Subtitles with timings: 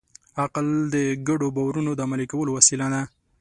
[0.43, 0.95] عقل د
[1.27, 3.01] ګډو باورونو د عملي کولو وسیله ده.